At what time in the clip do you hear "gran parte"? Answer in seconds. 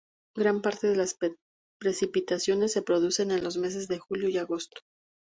0.33-0.87